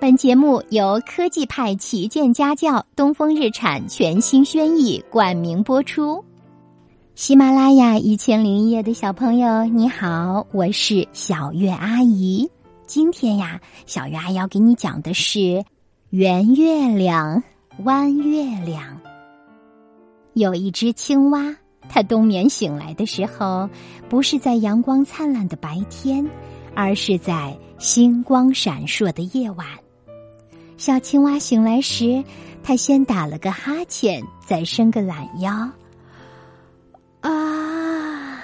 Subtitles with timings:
[0.00, 6.24] 本节目由科技派旗舰家教东风日产全新轩逸冠名播出。
[7.14, 12.50] 喜马拉雅一千零一夜的小朋友，你好，我是小月阿姨。
[12.86, 15.62] 今天呀，小月阿姨要给你讲的是
[16.08, 17.42] 圆月亮、
[17.84, 18.98] 弯月亮。
[20.32, 21.54] 有一只青蛙，
[21.90, 23.68] 它冬眠醒来的时候，
[24.08, 26.26] 不是在阳光灿烂的白天，
[26.74, 29.66] 而是在星光闪烁的夜晚。
[30.80, 32.24] 小青蛙醒来时，
[32.62, 35.52] 它先打了个哈欠，再伸个懒腰。
[37.20, 38.40] 啊，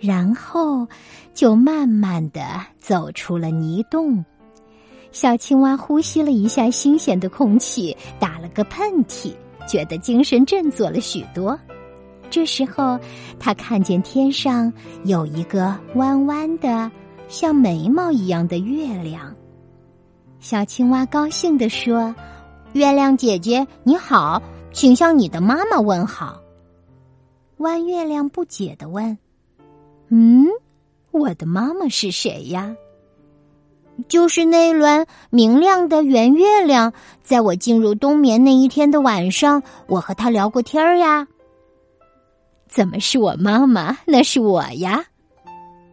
[0.00, 0.84] 然后
[1.32, 2.42] 就慢慢的
[2.80, 4.24] 走出了泥洞。
[5.12, 9.32] 小青蛙呼吸了一下新鲜的空气，打了个喷嚏，
[9.68, 11.56] 觉得精神振作了许多。
[12.28, 12.98] 这时候，
[13.38, 14.72] 他看见天上
[15.04, 16.90] 有一个弯弯的、
[17.28, 19.32] 像眉毛一样的月亮。
[20.42, 22.12] 小青蛙高兴地说
[22.74, 26.42] ：“月亮姐姐，你好，请向你的妈妈问好。”
[27.58, 29.16] 弯月亮不解的问
[30.10, 30.44] ：“嗯，
[31.12, 32.74] 我的妈妈是谁呀
[34.08, 41.28] ？”“就是那轮明亮的圆月亮，在我进入冬眠那一天的晚上，我和她聊过天儿呀。
[42.66, 43.96] ”“怎么是我妈妈？
[44.06, 45.04] 那是我呀，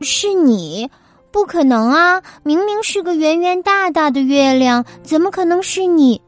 [0.02, 0.90] 是你？
[1.32, 2.22] 不可能啊！
[2.44, 6.22] 明明是个圆圆大大的月亮，怎么可能是你？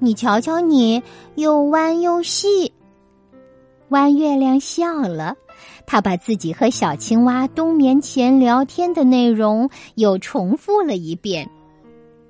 [0.00, 1.02] 你瞧瞧你，
[1.36, 2.72] 又弯又细。”
[3.90, 5.34] 弯月亮笑了，
[5.86, 11.48] 他把自己和小青蛙冬眠前聊天的内容又重复了一遍，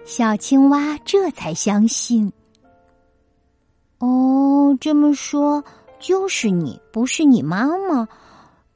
[0.05, 2.33] 小青蛙这才相信。
[3.99, 5.65] 哦，这么说
[5.99, 8.07] 就是你，不是你妈妈。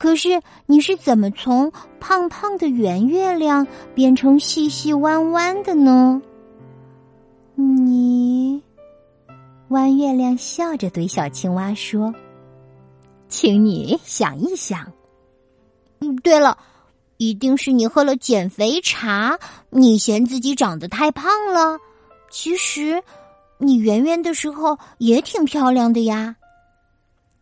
[0.03, 3.64] 可是你是怎么从胖胖的圆月亮
[3.95, 6.20] 变成细细弯弯的呢？
[7.55, 8.61] 你，
[9.69, 12.12] 弯月亮笑着对小青蛙说。
[13.28, 14.93] 请你想一想。
[16.00, 16.59] 嗯，对了，
[17.19, 19.38] 一定是你喝了减肥茶，
[19.71, 21.78] 你嫌自己长得太胖了。
[22.28, 23.00] 其实，
[23.59, 26.34] 你圆圆的时候也挺漂亮的呀。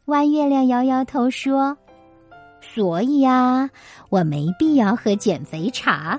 [0.04, 1.74] 弯月亮摇摇头说
[2.74, 3.70] ：“所以呀，
[4.08, 6.18] 我没必要喝减肥茶。”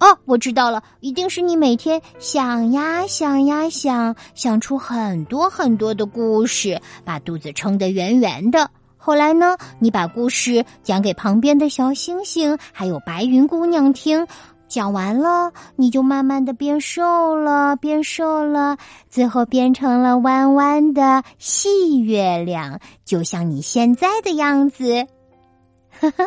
[0.00, 8.68] 哦，我知道了，一定是你每天想呀想呀想，想出很多很多的故事，把肚子撑得圆圆的。
[8.96, 14.26] 后来呢，你把故事讲给旁边的小星星，还有白云姑娘听，
[14.72, 18.78] 讲完了，你就慢慢的变瘦了，变瘦了，
[19.10, 25.06] 最后变成了弯弯的细月亮，就像你现在的样子。
[26.00, 26.24] 呵呵，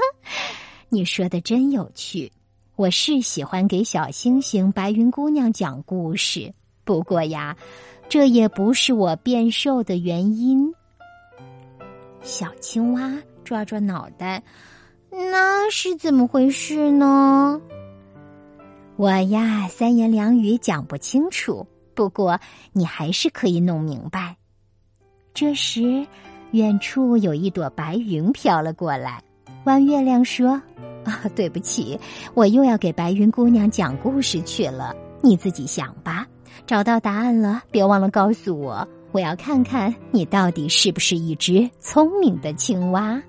[0.89, 2.31] 你说的真有趣。
[2.75, 7.57] 我是喜欢给小星星、白云姑娘讲故事，不过呀，
[8.07, 10.72] 这也不是我变瘦的原因。
[12.22, 13.12] 小青蛙
[13.44, 14.44] 抓抓脑袋，
[15.09, 17.59] 那是怎么回事呢？
[18.97, 22.39] 我呀，三言两语讲不清楚，不过
[22.72, 24.38] 你还是可以弄明白。
[25.33, 26.07] 这时，
[26.51, 29.22] 远处有一朵白云飘了过来，
[29.66, 30.61] 弯月亮说。
[31.03, 32.00] 啊，对不起，
[32.33, 34.95] 我又要给白云姑娘讲故事去了。
[35.22, 36.25] 你自己想吧，
[36.66, 38.88] 找到答案了，别忘了告诉我。
[39.12, 43.22] 我要看看你到底是不是一只聪明的青蛙。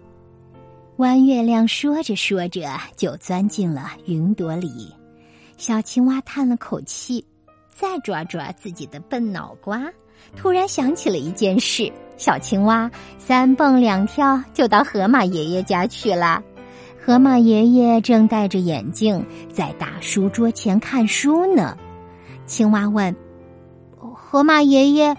[0.97, 2.66] 弯月亮说着说着
[2.97, 4.91] 就钻进了云朵里，
[5.56, 7.25] 小青蛙叹了口气，
[7.75, 9.83] 再抓抓自己的笨脑瓜，
[10.37, 16.43] 突然想起了一件事：小青蛙三蹦两跳就到河马爷爷家去了。
[17.03, 21.77] 河马爷爷正戴着眼镜在大书桌前看书呢。
[22.47, 23.15] 青蛙问
[23.97, 25.16] ：“河马爷爷，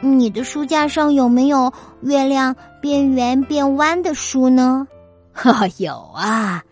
[0.00, 1.72] 你的书架上有没有
[2.02, 4.86] 月亮变圆变弯的书呢
[5.32, 6.62] ？”“哈，有啊。”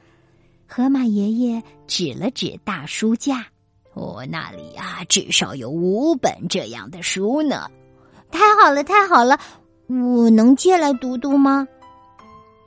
[0.69, 3.47] 河马爷爷指了指大书架
[3.94, 7.70] ，“我那里啊，至少有五本这样的书呢。
[8.31, 9.38] ”“太好了，太好了！
[9.88, 11.66] 我能借来读读吗？”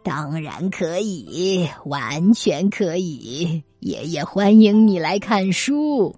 [0.03, 3.63] 当然可以，完全可以。
[3.79, 6.15] 爷爷欢迎你来看书。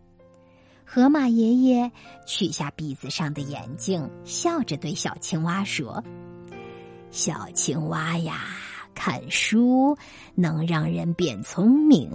[0.86, 1.92] 河马爷爷
[2.28, 6.04] 取下鼻子上的眼镜，笑着对小青蛙说
[7.10, 8.42] ：“小青蛙呀，
[8.94, 9.98] 看书
[10.36, 12.12] 能让人变聪明，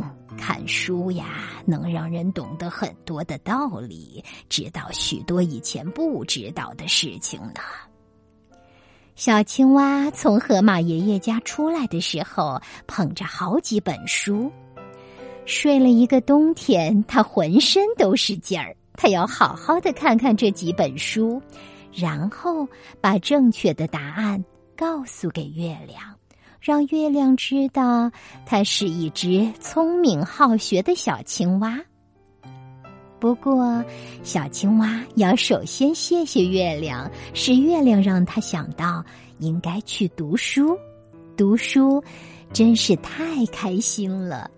[0.47, 1.25] 看书呀
[1.65, 7.61] 能让人懂得很多的道理，知道许多以前不知道的事情呢。”
[9.17, 14.49] 小青蛙从河马爷爷家出来的时候，捧着好几本书。
[15.47, 18.77] 睡了一个冬天，他浑身都是劲儿。
[18.95, 21.43] 他要好好的看看这几本书，
[21.93, 22.69] 然后
[23.01, 24.45] 把正确的答案
[24.77, 25.99] 告诉给月亮，
[26.67, 28.11] 让月亮知道
[28.45, 31.81] 它是一只聪明好学的小青蛙。
[33.21, 33.85] 不过，
[34.25, 39.01] 小青蛙要首先谢谢月亮，是月亮让他想到
[39.39, 40.77] 应该去读书。
[41.37, 42.03] 读书
[42.53, 44.51] 真是太开心了，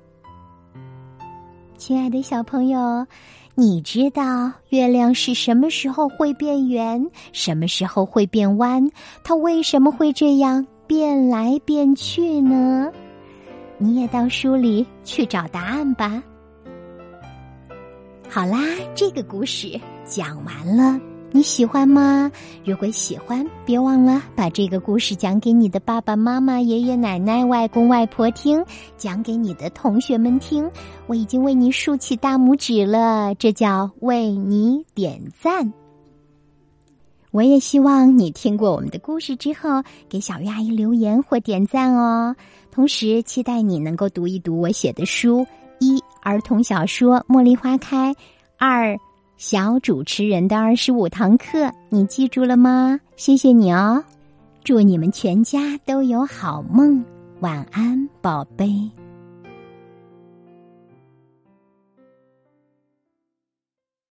[1.76, 3.06] 亲爱的小朋友，
[3.54, 8.90] 你知道月亮是什么时候会变圆，什么时候会变弯？
[9.22, 12.90] 它为什么会这样变来变去呢？
[13.76, 16.20] 你也到书里去找答案吧。
[18.28, 18.58] 好啦，
[18.94, 21.00] 这个故事讲完了，
[21.30, 22.32] 你喜欢吗？
[22.64, 28.64] 如果喜欢，别忘了把这个故事讲给你的爸爸妈妈、爷爷奶奶、外公外婆听，
[28.96, 30.68] 讲给你的同学们听。
[31.06, 35.72] 我已经为你竖起大拇指了，这叫为你点赞。
[37.30, 42.34] 我也希望你听过我们的故事之后，给小鱼阿姨留言或点赞哦。
[42.70, 45.46] 同时，期待你能够读一读我写的书。
[45.80, 48.12] 一儿童小说《茉莉花开》，
[48.56, 48.98] 二
[49.36, 52.98] 小主持人的二十五堂课，你记住了吗？
[53.16, 54.02] 谢谢你哦！
[54.64, 57.04] 祝你们全家都有好梦，
[57.40, 58.68] 晚安，宝贝。